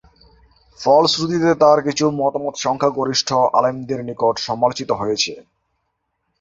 ফলশ্রুতিতে 0.79 1.51
তার 1.61 1.77
কিছু 1.87 2.05
মতামত 2.19 2.55
সংখ্যাগরিষ্ঠ 2.57 3.29
আলেমদের 3.57 3.99
নিকট 4.05 4.35
সমালোচিত 4.47 4.89
হয়েছে। 4.91 5.33